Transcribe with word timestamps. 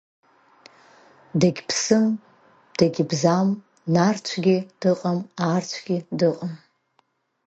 Дагьыԥсым, 1.39 2.07
дагьыбзам 2.77 3.49
нарцәгьы 3.93 4.57
дыҟам, 4.79 5.19
аарцәгьы 5.45 5.97
дыҟам… 6.19 6.53